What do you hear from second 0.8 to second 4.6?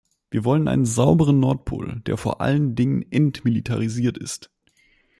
sauberen Nordpol, der vor allen Dingen entmilitarisiert ist.